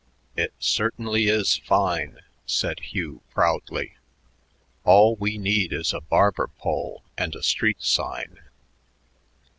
[0.35, 3.97] "It certainly is fine," said Hugh proudly.
[4.83, 8.39] "All we need is a barber pole and a street sign."